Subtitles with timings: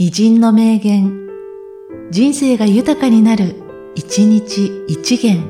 [0.00, 1.26] 偉人の名言、
[2.12, 3.56] 人生が豊かになる、
[3.96, 5.42] 一日一元。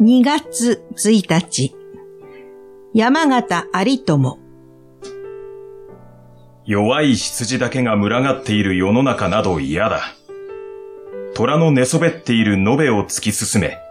[0.00, 1.74] 2月1日、
[2.94, 4.38] 山形有友。
[6.64, 10.00] 弱い羊だけが群がっている世の中など嫌だ。
[11.34, 13.83] 虎の寝そべっている延べを突き進め。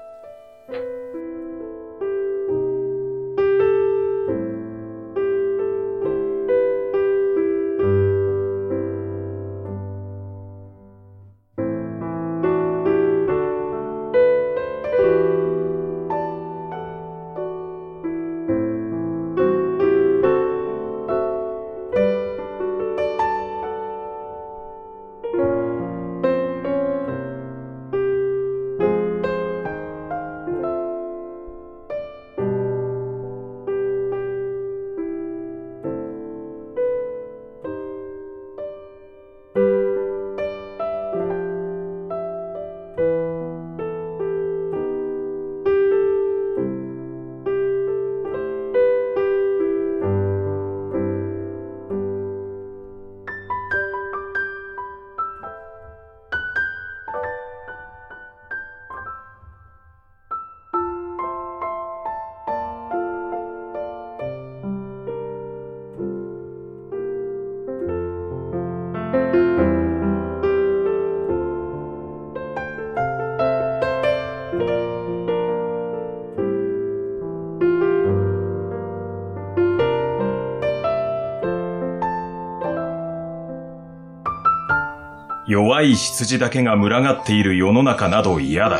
[85.45, 88.79] 弱い羊だけが群がっている世の中など嫌だ。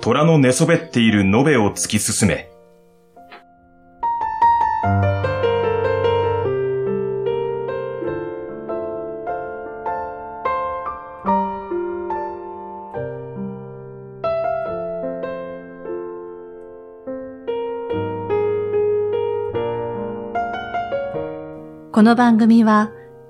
[0.00, 2.50] 虎の寝そべっている延べを突き進め。
[21.92, 22.90] この番組は、